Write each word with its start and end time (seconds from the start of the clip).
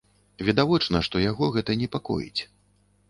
Відавочна, 0.47 1.01
што 1.07 1.21
яго 1.25 1.51
гэта 1.57 1.77
непакоіць. 1.83 2.41